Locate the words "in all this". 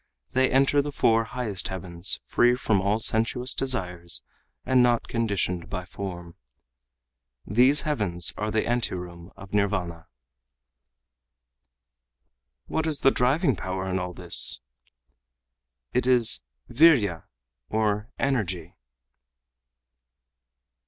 13.87-14.59